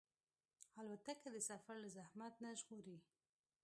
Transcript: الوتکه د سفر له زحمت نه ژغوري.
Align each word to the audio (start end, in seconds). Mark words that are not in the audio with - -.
الوتکه 0.81 1.27
د 1.33 1.37
سفر 1.49 1.75
له 1.83 1.89
زحمت 1.97 2.33
نه 2.43 2.49
ژغوري. 2.59 2.97